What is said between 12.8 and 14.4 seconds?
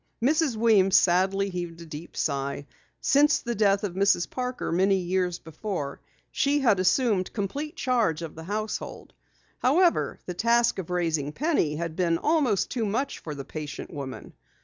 much for the patient woman.